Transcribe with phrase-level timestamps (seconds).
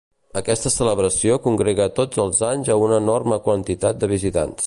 [0.39, 4.59] Aquesta celebració congrega tots els anys a una enorme quantitat de visitants.